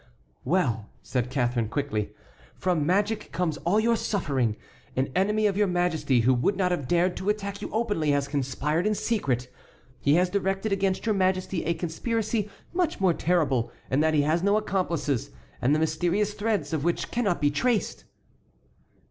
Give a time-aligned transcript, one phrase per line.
[0.43, 2.15] "Well," said Catharine, quickly,
[2.55, 4.55] "from magic comes all your suffering.
[4.95, 8.27] An enemy of your Majesty who would not have dared to attack you openly has
[8.27, 9.47] conspired in secret.
[9.99, 14.41] He has directed against your Majesty a conspiracy much more terrible in that he has
[14.41, 15.29] no accomplices,
[15.61, 18.05] and the mysterious threads of which cannot be traced."